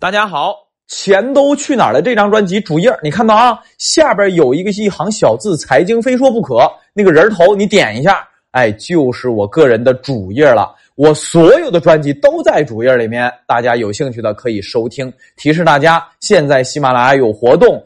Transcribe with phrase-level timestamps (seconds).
[0.00, 0.54] 大家好，
[0.86, 2.00] 钱都去哪儿了？
[2.00, 6.60] 这张专辑主页你看到啊，下边有一个一行小字“财经非说不可”，
[6.94, 10.72] 那个人头你点一下，哎，就是我个人的主页了。
[10.94, 15.12] 我所有的专辑都在主页里面，大家有兴趣的可以收听。
[15.36, 17.82] 提示大家，现在喜马拉雅有活动，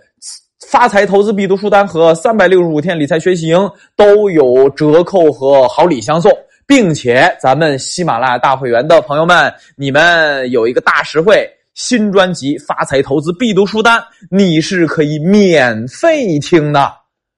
[0.69, 6.31] 发财投资必读书单和三百六十五天理财学习营都有折扣和好礼相送，
[6.67, 13.99] 并且咱们喜马拉雅大会员的朋友们，你们有一个大实惠，新专辑《发财投资必读书单》，
[14.31, 16.93] 你是可以免费听的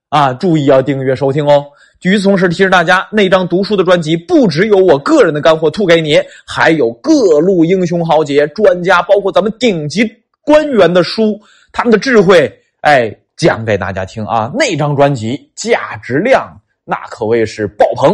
[0.09, 0.33] 啊！
[0.35, 1.65] 注意要订阅收听哦。
[2.03, 10.05] 与此同时，提示大家，那张读书的专辑不只有我个人的干货吐给你，还有各路英雄豪杰、专家，包括咱们顶级
[10.43, 11.41] 官员的书，
[11.73, 14.51] 他们的智慧，哎，讲给大家听啊！
[14.53, 18.13] 那张专辑价值量那可谓是爆棚。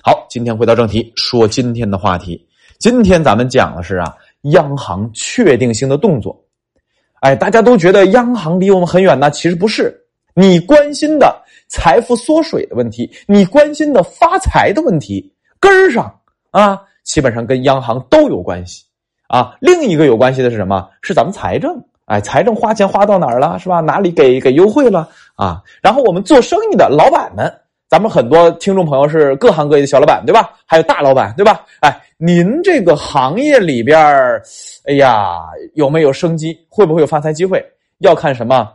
[0.00, 2.40] 好，今天回到正题，说今天的话题。
[2.78, 4.14] 今天咱们讲的是啊，
[4.50, 6.38] 央行确定性的动作。
[7.20, 9.96] 哎，大家都觉得央行离我们很远呢，其实不是。
[10.34, 11.42] 你关心的。
[11.68, 16.20] 财富缩水的问题，你关心的发财的问题，根儿上
[16.52, 18.84] 啊，基本上跟央行都有关系
[19.26, 19.56] 啊。
[19.58, 20.88] 另一个有关系的是什么？
[21.02, 23.80] 是咱们财政，哎，财政花钱花到哪儿了，是吧？
[23.80, 25.60] 哪里给给优惠了啊？
[25.82, 27.52] 然后我们做生意的老板们，
[27.88, 30.50] 咱们很多听众朋友是各行各业的小老板，对吧？
[30.66, 31.64] 还有大老板，对吧？
[31.80, 33.96] 哎，您这个行业里边
[34.86, 35.38] 哎呀，
[35.74, 36.58] 有没有生机？
[36.68, 37.64] 会不会有发财机会？
[37.98, 38.72] 要看什么？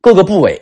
[0.00, 0.60] 各个部委。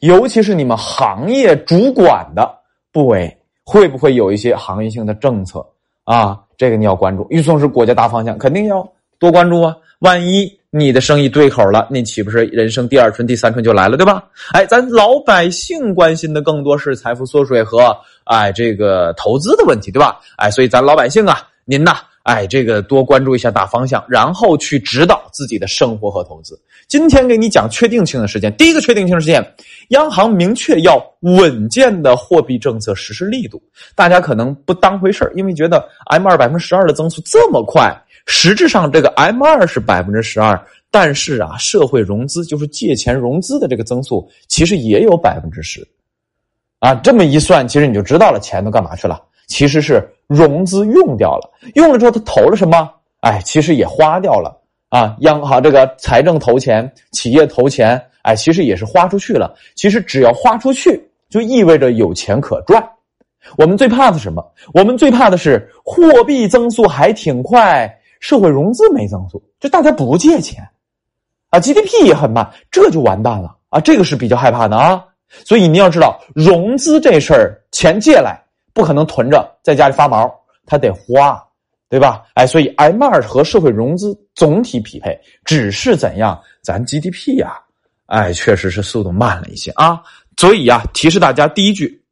[0.00, 2.58] 尤其是你们行业主管的
[2.92, 5.64] 部委，会不会有一些行业性的政策
[6.04, 6.40] 啊？
[6.56, 7.26] 这个你要关注。
[7.28, 9.76] 预算是国家大方向，肯定要多关注啊。
[9.98, 14.24] 万一你的生意对口了，那岂不是人生第二春、第三春就来了，对吧？
[14.52, 20.18] 哎，咱老百姓关心的更多是财富缩水和哎这个投资的问题，对吧？
[20.36, 21.98] 哎，所以咱老百姓啊，您呐。
[22.24, 26.58] 哎，这个多关注一下大方向，然后去指导自己的生活和投资。
[26.88, 29.46] 今天给你讲确定性的事件，第一个确定性事件，
[29.88, 33.62] 央行明确要稳健的货币政策实施力度。
[33.94, 37.94] 大家可能不当回事因为觉得 M 二百分之十二的增速这么快，
[38.26, 45.86] 实质上这个 M 二是百分之十二，但是啊，社会融资就是借钱融资的这个增速其实也有百分之十，
[46.78, 49.22] 啊，这么一算，其实你就知道了，钱都干嘛去了。
[49.46, 52.90] 其实是融资用掉了，用了之后他投了什么？
[53.20, 54.58] 哎，其实也花掉了
[54.88, 55.14] 啊！
[55.20, 59.54] 央行这个财政投钱，企业投钱，哎，其实也是花出去了。
[59.74, 60.98] 其实只要花出去，
[61.28, 62.82] 就意味着有钱可赚。
[63.58, 64.42] 我们最怕的什么？
[64.72, 70.66] 我们最怕的是货币增速还挺快，社会融资没增速，就大家不借钱
[71.50, 73.78] 啊，GDP 也很慢，这就完蛋了啊！
[73.80, 75.04] 这个是比较害怕的啊。
[75.44, 78.42] 所以你要知道，融资这事儿，钱借来。
[78.72, 80.34] 不可能囤着在家里发毛，
[80.64, 81.38] 他得花，
[81.90, 82.24] 对吧？
[82.32, 87.60] 哎，所以 M 二和社会融资总体匹配，只是怎样，咱 GDP 呀，
[88.06, 90.02] 哎，确实是速度慢了一些啊。
[90.38, 92.02] 所以呀，提示大家第一句，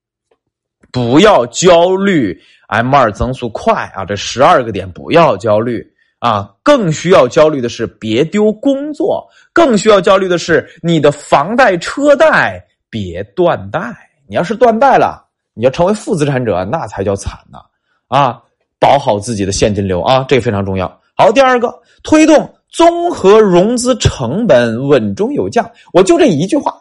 [0.93, 5.85] 不要焦虑 M 二增速快啊，这十二个点不要焦虑
[6.23, 13.81] 啊，更需要焦虑的是别丢工作，更需要焦虑的是你的房贷车贷别断贷，
[14.29, 15.27] 你要是断贷了。
[15.55, 17.59] 你要成为负资产者，那才叫惨呢！
[18.07, 18.41] 啊，
[18.79, 20.87] 保好自己的现金流啊，这个非常重要。
[21.17, 25.69] 好，第二个，推动综合融资成本稳中有降。
[25.93, 26.81] 我就这一句话，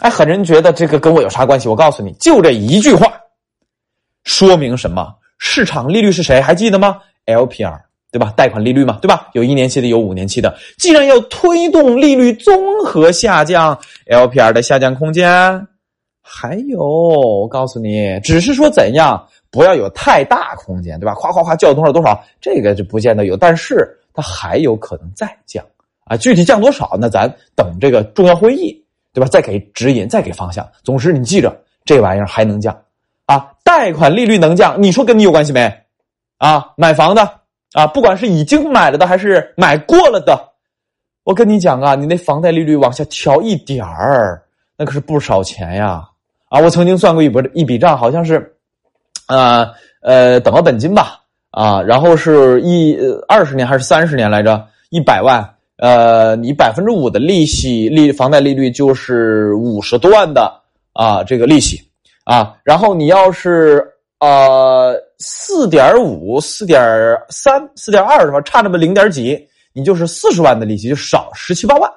[0.00, 1.68] 哎，很多人觉得这个跟我有啥关系？
[1.68, 3.06] 我告诉你，就这一句话，
[4.24, 5.14] 说明什么？
[5.38, 6.40] 市场利率是谁？
[6.40, 7.80] 还记得吗？LPR，
[8.12, 8.32] 对吧？
[8.36, 9.28] 贷款利率嘛，对吧？
[9.32, 10.54] 有一年期的，有五年期的。
[10.78, 15.66] 既然要推动利率综合下降，LPR 的下降空间。
[16.20, 21.14] 还有，我告诉你，只是说怎样不要有太大空间，对吧？
[21.14, 25.64] 夸夸夸降多少多少，这个就不见得有，但是它还有可能再降
[26.04, 26.16] 啊。
[26.16, 28.78] 具体降多少，那咱等这个重要会议，
[29.14, 29.26] 对吧？
[29.26, 30.66] 再给指引，再给方向。
[30.84, 32.78] 总之，你记着，这玩意儿还能降
[33.26, 33.50] 啊。
[33.64, 35.72] 贷款利率能降，你说跟你有关系没？
[36.38, 37.28] 啊，买房的
[37.74, 40.38] 啊，不管是已经买了的还是买过了的，
[41.24, 44.42] 我跟你讲啊，你那房贷利率往下调一点儿，
[44.76, 46.02] 那可是不少钱呀。
[46.48, 48.54] 啊，我曾经算过一笔一笔账，好像是，
[49.26, 49.66] 呃
[50.02, 51.20] 呃，等额本金吧，
[51.50, 52.94] 啊，然后是一
[53.26, 54.62] 二十年还是三十年来着？
[54.90, 55.42] 一百万，
[55.78, 60.52] 呃，你百分之五的利息利房贷利率就是五十多万的
[60.92, 61.80] 啊，这个利息
[62.24, 63.82] 啊，然后你要是
[64.22, 66.80] 呃四点五、四点
[67.28, 68.40] 三、四点二是吧？
[68.42, 69.36] 差那么零点几，
[69.72, 71.90] 你就是四十万的利息，就少十七八万。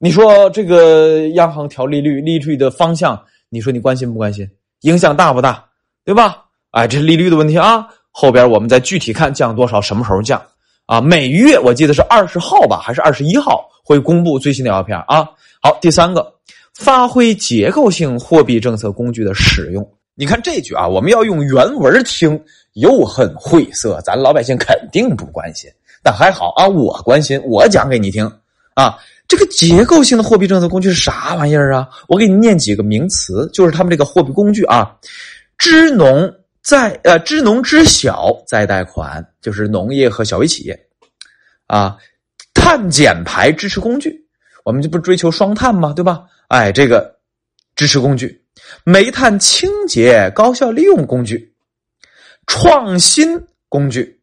[0.00, 3.16] 你说这个央行调利率，利率的方向？
[3.50, 4.44] 你说你关心不关心？
[4.80, 5.64] 影响大不大？
[6.04, 6.42] 对吧？
[6.72, 7.86] 哎，这是利率的问题啊。
[8.10, 10.42] 后边我们再具体看降多少，什么时候降
[10.86, 15.24] 啊，每月我记得是二十号吧，还是二十一号会公布最新的药片啊。
[15.60, 16.34] 好，第三个，
[16.74, 19.88] 发挥结构性货币政策工具的使用。
[20.14, 22.38] 你看这句啊，我们要用原文听，
[22.74, 25.70] 又很晦涩，咱老百姓肯定不关心。
[26.02, 28.30] 但还好啊，我关心，我讲给你听
[28.74, 28.98] 啊。
[29.28, 31.88] 这个结构性的货币政策工具是啥玩意儿啊？
[32.08, 34.94] 我给你念几个名词，就是他们这个货币工具啊。
[35.56, 36.30] 支农
[36.62, 40.78] 再呃，支农支小再贷款，就是农业和小微企业
[41.66, 41.96] 啊。
[42.52, 44.26] 碳减排支持工具，
[44.64, 45.94] 我们就不追求双碳吗？
[45.94, 46.24] 对吧？
[46.48, 47.16] 哎，这个
[47.74, 48.41] 支持工具。
[48.84, 51.52] 煤炭清洁高效利用工具，
[52.46, 54.20] 创新工具，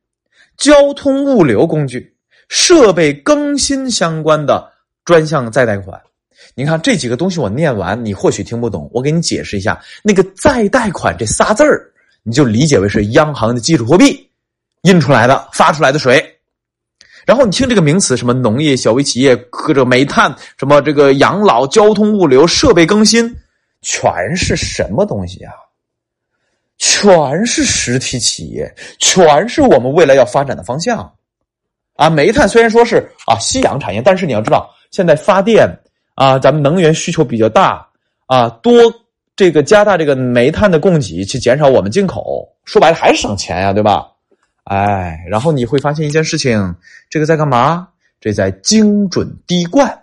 [0.57, 2.13] 交通物流工具，
[2.49, 4.71] 设备更新相关的
[5.05, 5.99] 专项再贷款。
[6.55, 9.79] 你看这几个东西，我念完你或许听不懂，我给你解释一下。
[10.03, 11.89] 那个再贷款这仨字儿，
[12.23, 14.29] 你就理解为是央行的基础货币
[14.83, 16.25] 印出来的、发出来的水。
[17.25, 23.35] 然后你听这个名词，什么农业、小微企业、或者煤炭、什么这个养老、交通物流、设备更新。
[23.81, 25.53] 全是什么东西啊？
[26.77, 31.13] 全是实体企业，全是我们未来要发展的方向
[31.95, 32.09] 啊！
[32.09, 35.67] 煤炭虽然说是啊夕阳产业，但是你要知道，现在发电
[36.15, 37.85] 啊，咱们能源需求比较大
[38.27, 38.81] 啊，多
[39.35, 44.09] 这个加大这个煤炭的供给，去减少我们进口，说白了还是省钱呀，对吧？
[44.63, 46.75] 哎，然后你会发现一件事情，
[47.09, 47.89] 这个在干嘛？
[48.21, 50.01] 这在精准滴灌。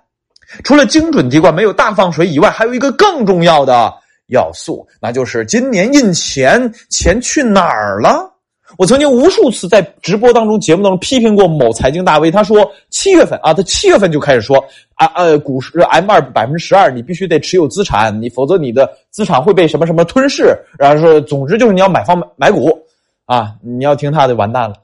[0.65, 3.93] 除了精准滴灌没有大放水以外，还有一个更重要的
[4.29, 8.33] 要素，那就是今年印钱，钱去哪儿了？
[8.79, 14.59] 我曾经无数次在直播当中、节目当中批评过某财经大 V，他说七月份啊，他七月份就开始说
[14.95, 20.53] 啊呃，股市 M 二百分之十二，你必须得持有资产，你否则你的资产会被什么什么吞噬。
[20.79, 22.77] 然后说，总之就是你要买房买股
[23.25, 24.75] 啊，你要听他的完蛋了。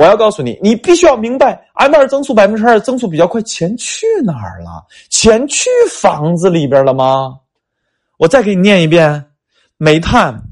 [0.00, 4.82] 我要告诉你，你必须要明白，M 二增速百分之二，增速比较快，钱去哪儿了？
[5.10, 7.36] 钱去房子里边了吗？
[8.16, 9.22] 我再给你念一遍：
[9.76, 10.42] 煤炭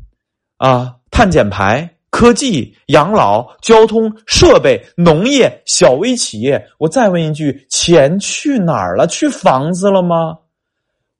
[0.58, 6.62] 啊，碳减排、科技、养老、交通设备、农业、小微企业。
[6.76, 9.06] 我再问一句：钱去哪儿了？
[9.06, 10.36] 去房子了吗？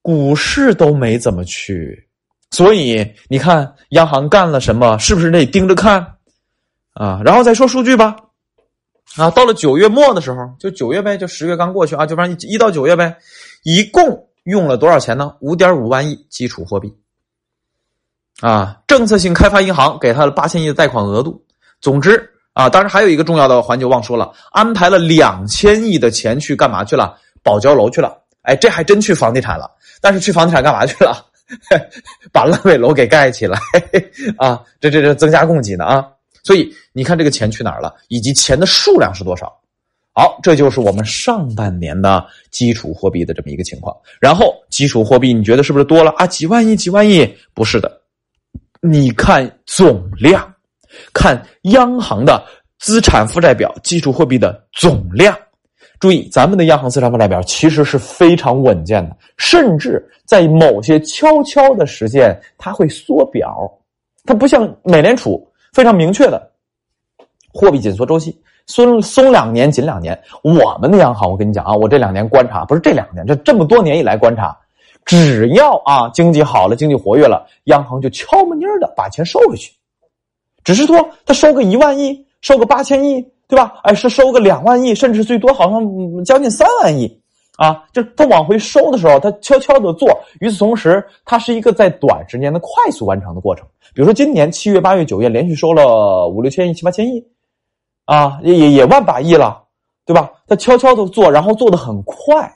[0.03, 2.07] 股市都没怎么去，
[2.51, 4.99] 所以你看央行干了什么？
[4.99, 6.07] 是不是得盯着看？
[6.99, 8.17] 啊，然后再说数据吧，
[9.17, 13.17] 啊，到了九月末的时候，就九月呗，就十月刚过去啊，就反正一到九月呗，
[13.63, 15.33] 一共用了多少钱呢？
[15.39, 16.93] 五点五万亿基础货币，
[18.41, 21.41] 啊，政策性开发银行给他了八千亿的贷款额度。
[21.81, 27.17] 总之啊，当然还有一个重要的环节忘说了，安排了两千亿的钱去干嘛去了？
[27.45, 28.21] 保交楼去了。
[28.43, 29.71] 哎，这还真去房地产了，
[30.01, 31.25] 但是去房地产干嘛去了？
[32.35, 33.57] 把烂尾楼给盖起来
[34.37, 36.05] 啊，这这这增加供给呢啊。
[36.49, 39.55] 所以你看这个钱去哪儿了，以及钱的数量是多少？
[40.15, 43.95] 好，这就是我们上半年的基础货币的这么一个情况。
[44.19, 46.27] 然后基础货币你觉得是不是多了啊？
[46.27, 47.31] 几万亿，几万亿？
[47.53, 48.01] 不是的，
[48.81, 50.51] 你看总量，
[51.13, 52.43] 看央行的
[52.79, 55.37] 资产负债表，基础货币的总量。
[56.01, 63.71] 注意，咱们的央行资产负债表其实是非常稳健的，甚至在某些悄悄的时间，它会缩表，
[64.25, 65.47] 它不像美联储。
[65.73, 66.51] 非常明确的
[67.53, 68.37] 货币紧缩周期，
[68.67, 70.19] 松松两年紧两年。
[70.43, 74.57] 我们的央行，我跟你讲啊，我这两年观察，不是这两年，这这么多年以来观察，
[75.05, 79.73] 只要啊经济好了，经济活跃了，央行就悄么妮儿的把钱收回去。
[80.65, 83.75] 只是说他收个一万亿，收个八千亿，对吧？
[83.83, 87.18] 哎，是收个两万亿，甚至最多好像将近三万亿。
[87.59, 90.09] 啊，就是他往回收的时候，他悄悄的做。
[90.39, 93.67] 与此同时，它是一个在短时间的快速完成的过程。
[93.93, 97.21] 比如说，今年七月、八月、九月连续收了五六千亿、七八千亿，
[98.05, 99.61] 啊，也也也万把亿了，
[100.07, 100.31] 对吧？
[100.47, 102.49] 他悄悄的做，然后做的很快，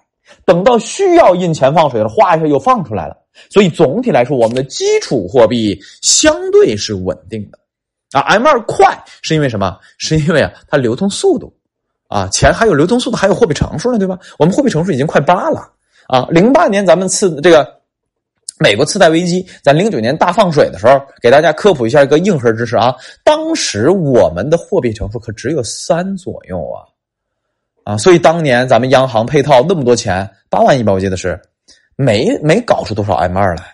[0.45, 3.17] 等到需要印钱放水了，哗一下又放出来了。
[3.51, 7.59] 所以总体来说，我们的基础货币相对是稳定的。
[8.13, 9.77] 啊，M 二快是因为什么？
[9.99, 11.53] 是因为啊，它流通速度。
[12.13, 14.19] 啊，钱还有流通速度，还有货币乘数呢，对吧？
[14.39, 15.67] 我们货币乘数已经快八了
[16.09, 16.27] 啊！
[16.29, 17.67] 零八年咱们次这个
[18.59, 22.95] 美国次贷危机，咱零九年大放水的时候，给大家科普一下一个硬核知识啊。
[23.25, 26.85] 当时我们的货币乘数可只有三左右啊
[27.85, 27.97] 啊！
[27.97, 31.41] 所以当年咱们央行配套那么多钱，八万亿吧，我记得是
[31.97, 33.65] 没没搞出多少 M 二来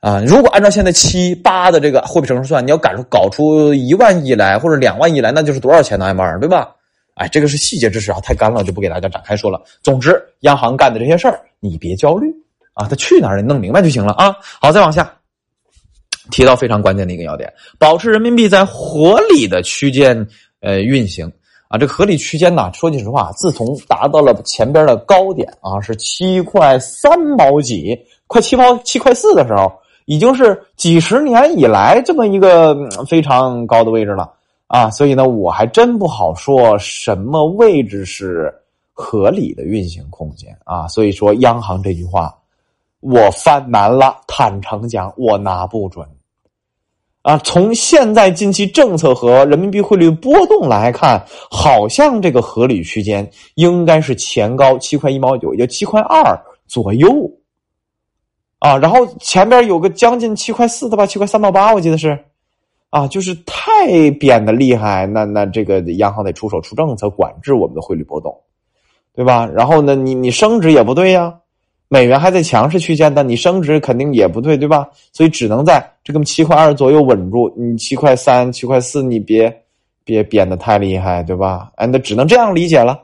[0.00, 0.24] 啊！
[0.26, 6.74] 如果按照现在七八的这个货币乘数算，你要赶出搞出一万亿来或者两万亿来，那就是多少钱的 M 二，对吧？
[7.14, 9.62] 哎，这个是细节知识啊，太干了，就不给大家展开说了。
[9.82, 12.26] 总之，央行干的这些事儿，你别焦虑
[12.72, 14.34] 啊，他去哪儿你弄明白就行了啊。
[14.60, 15.12] 好，再往下，
[16.30, 20.26] 提到非常关键的一个要点，保持人民币在合理的区间
[20.60, 21.30] 呃运行
[21.68, 29.72] 啊，这合理区间呢，说句实话，自从达到了前边的高点啊，是七块三毛几，快七毛七块四的时候，
[30.06, 32.76] 已经是几十年以来这么一个
[33.08, 34.32] 非常高的位置了
[34.66, 38.52] 啊，所以呢，我还真不好说什么位置是
[38.92, 40.88] 合理的运行空间啊。
[40.88, 42.34] 所以说，央行这句话，
[43.00, 46.04] 我犯难了，坦诚讲，我拿不准。
[47.22, 57.08] 啊，从现在近期政策和人民币汇率波动来看，好像这个合理区间应该是前高七块一毛九，也就七块二左右。
[58.58, 62.18] 啊，然后前边有个将近七块四的吧，七块三毛八，我记得是。
[62.94, 68.32] 啊，就是太贬的厉害，那那这个央行得出手出政策管制我们的汇率波动，
[69.12, 69.44] 对吧？
[69.52, 71.34] 然后呢，你你升值也不对呀。
[71.88, 74.88] 美元还在强势区间，但你升值肯定也不对，对吧？
[75.12, 77.52] 所以只能在这个七块二左右稳住。
[77.56, 79.52] 你七块三、七块四，你别
[80.04, 81.72] 别贬的太厉害，对吧？
[81.74, 82.96] 哎，那只能这样理解了，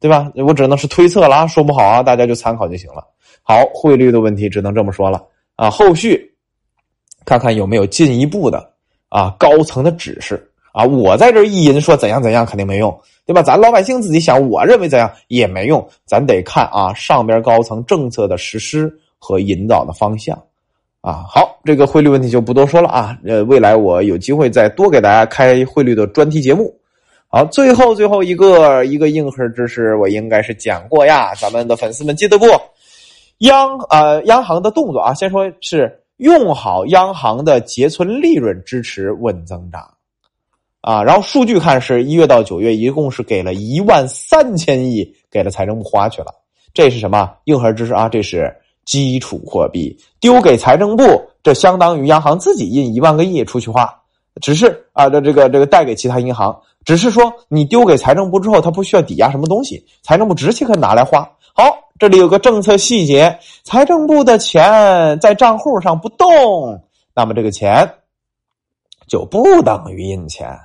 [0.00, 0.28] 对吧？
[0.34, 3.06] 我只能是推测了，说不好啊，大家就参考就行了。
[3.44, 5.70] 好，汇率的问题只能这么说了啊。
[5.70, 6.28] 后续
[7.24, 8.74] 看看有没有进一步的
[9.08, 10.84] 啊高层的指示啊。
[10.84, 12.98] 我在这意淫说怎样怎样，肯定没用。
[13.26, 13.42] 对吧？
[13.42, 20.34] 咱老百姓自己想，我认为怎样也没用，咱得看啊上边高层政策的实施和引导的方向，
[21.02, 23.18] 啊，好，这个汇率问题就不多说了啊。
[23.26, 26.74] 呃，未来我有机会再多给大家开汇率的专题节目。
[27.28, 32.46] 好，最后最后一个一个硬核知识，我应该是讲过呀，咱们的粉丝们记得不？
[33.40, 39.94] 央呃央行的动作啊，先说是用好央行的结存利润，支持稳增长。
[40.80, 46.32] 啊，然后数据看是一月到九月，一共是给了一万三千亿给了财政部花去了。
[46.72, 48.08] 这是什么硬核知识啊？
[48.08, 51.02] 这是基础货币丢给财政部，
[51.42, 53.92] 这相当于央行自己印一万个亿出去花。
[54.40, 61.28] 只是啊，这这个这个贷给其他银行，只是说你丢给财政部之后，它不需要抵押什么东西，财政部直接可以拿来花。
[61.52, 61.64] 好，
[61.98, 66.80] 这里有个政策细节，财政部的钱在账户上不动，
[67.12, 67.92] 那么这个钱
[69.08, 70.56] 就不等于印钱。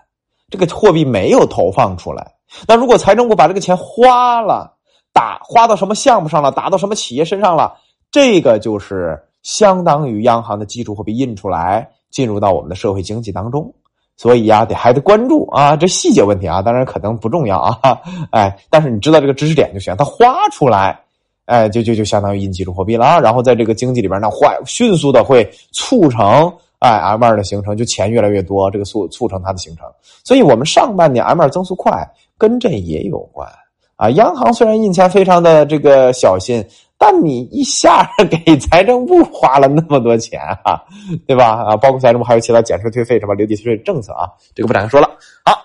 [0.51, 2.33] 这个货币没有投放出来，
[2.67, 4.75] 那如果财政部把这个钱花了，
[5.11, 7.77] 打花到什么项目上了，打到什么企业身上了，
[8.11, 13.73] 这个就是相当于央行的基础货币印出来，进入到我们的社会经济当中。
[14.15, 17.99] 所以呀，得还得关注啊，这细节问题啊，当然可能不重要啊，
[18.29, 19.95] 哎，但是你知道这个知识点就行。
[19.97, 21.01] 它花出来，
[21.45, 26.53] 哎，就就就相当于印基础货币了啊，然后在这个经济里边，那坏迅速的会促成。
[26.79, 29.87] 哎，M 二的形成就钱越来越多，这个促促成它的形成。
[30.25, 32.05] 所以，我们上半年 M 二增速快，
[32.37, 33.49] 跟这也有关
[33.95, 34.09] 啊。
[34.09, 36.61] 央行虽然印钱非常的这个小心，
[36.97, 40.83] 但你一下 给财政部花了那么多钱啊，
[41.25, 41.63] 对吧？
[41.63, 45.09] 啊，包括财政部还有其他减税退费什么留抵退税政策啊，这个不展开说了。
[45.45, 45.57] 好，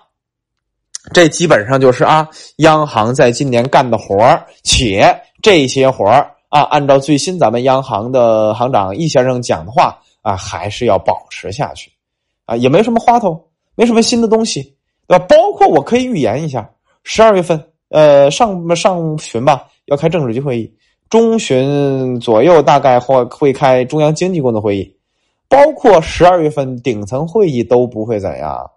[1.13, 9.99] 这基本上就是啊，央行在今年干的活，且这些活儿啊，按照最新咱们央行的行长易先生讲的话。
[10.21, 11.91] 啊，还是要保持下去，
[12.45, 13.43] 啊，也没什么花头，
[13.77, 14.61] 没什么新的东西，
[15.07, 15.25] 对吧？
[15.27, 16.69] 包括我可以预言一下，
[17.03, 20.71] 十二月份，呃，上上旬吧，要开政治局会议，
[21.09, 24.97] 中旬左右大概会会开中央经济工作会议，
[25.49, 28.71] 包括十二月份顶层会议都不会怎样，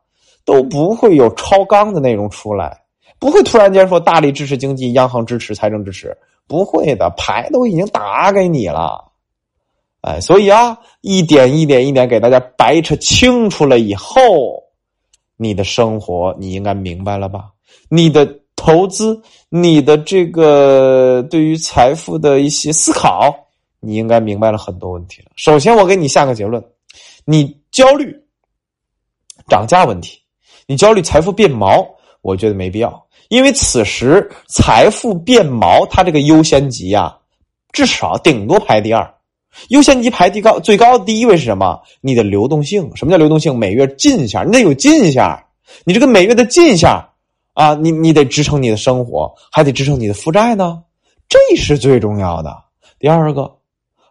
[0.46, 2.80] 都不会有超纲的内容出来，
[3.20, 6.16] 不会突然间说大力支持经济，央行支持，财政支持，
[6.52, 9.14] 不会的，牌都已经打给你了。
[10.02, 14.62] 哎，所以啊，一点一点一点给大家白扯清楚了以后，
[15.38, 17.52] 你的生活你应该明白了吧？
[17.88, 18.28] 你的
[18.58, 23.34] 投资，你的这个对于财富的一些思考，
[23.80, 25.32] 你应该明白了很多问题了。
[25.38, 26.62] 首先，我给你下个结论：
[27.24, 28.14] 你焦虑
[29.48, 30.20] 涨价问题，
[30.68, 31.88] 你焦虑财富变毛，
[32.22, 37.18] 我觉得没必要，因为此时财富变毛，它这个优先级啊，
[37.72, 39.12] 至少顶多排第二。
[39.68, 41.82] 优先级排第高最高的第一位是什么？
[42.00, 42.90] 你的流动性。
[42.96, 43.58] 什么叫流动性？
[43.58, 45.38] 每月进项，你得有进项。
[45.84, 47.04] 你这个每月的进项
[47.54, 50.82] 啊，你你得支撑你的生活，还得支撑你的负债呢，
[51.28, 52.56] 这是最重要的。
[52.98, 53.52] 第二个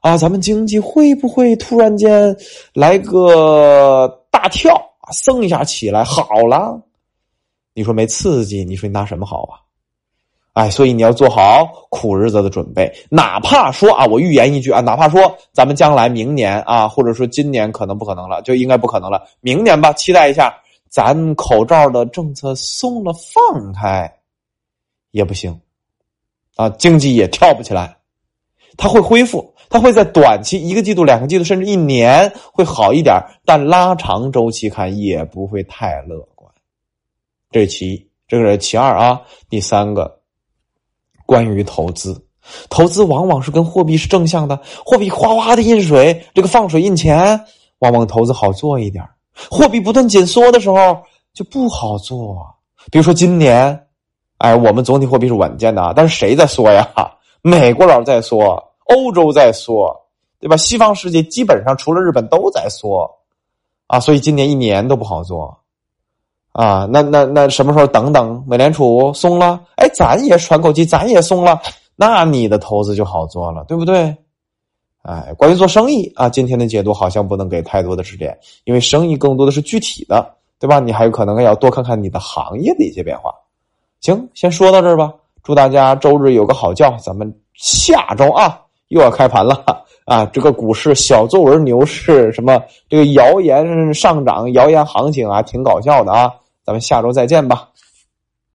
[0.01, 2.37] 啊，咱们经济会不会突然间
[2.75, 6.79] 来个大跳啊，升一下起来好了？
[7.81, 8.63] 你说没刺激？
[8.63, 9.57] 你说你拿什么好啊？
[10.53, 20.55] 哎，所以你要做好苦日子的准备，哪怕说啊，我预言一句啊，哪怕说咱们将来明年啊，或者说今年可能不可能了，就应该不可能了，明年吧，期待一下，
[20.91, 24.13] 咱口罩的政策松了放开，
[25.13, 25.59] 也不行，
[26.57, 27.97] 啊，经济也跳不起来，
[28.77, 36.23] 它会恢复，它会在短期一个季度、两个季度，甚至一年会好一点，但拉长周期看也不会太乐，
[37.51, 38.11] 这是其一。
[38.29, 39.21] 这个是其二啊。
[39.49, 40.21] 第三个，
[41.27, 42.25] 关于投资，
[42.69, 47.39] 投资往往是跟货币是正向的，货币哗哗的印水，这个放水印钱，
[47.81, 49.05] 往往投资好做一点。
[49.51, 51.03] 货币不断紧缩的时候
[51.33, 52.47] 就不好做。
[52.91, 53.87] 比如说今年，
[54.39, 56.89] 哎，我们总体货币是稳健的，但是谁在缩呀？
[57.43, 59.95] 美国佬在缩，欧洲在缩，
[60.39, 60.57] 对吧？
[60.57, 63.11] 西方世界基本上除了日本都在缩，
[63.87, 65.60] 啊，所以今年一年都不好做，
[66.53, 71.61] 啊，那那那什么时候等等美联储松了，哎，咱也喘口气，咱也松了，
[71.95, 74.17] 那你的投资就好做了，对不对？
[75.03, 80.81] 哎，关于做生意啊，今天的解读好像不能给太多的指点，因为生意更多的是具体的，对吧？
[80.81, 83.33] 你还有可能要多看看你的行业的一些变化。
[84.01, 85.13] 行，先说到这儿吧。
[85.43, 89.65] 祝大家周日有个好觉，咱们下周啊又要开盘了
[90.05, 90.27] 啊！
[90.33, 96.31] 这个股市小作文牛市，什么这个谣言上涨、谣言行情啊，挺搞笑的啊！
[96.67, 97.69] 咱们下周再见吧。